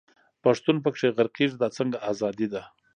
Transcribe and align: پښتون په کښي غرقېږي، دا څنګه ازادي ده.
پښتون 0.43 0.75
په 0.83 0.89
کښي 0.93 1.09
غرقېږي، 1.17 1.55
دا 1.61 1.67
څنګه 1.77 1.97
ازادي 2.11 2.47
ده. 2.53 2.61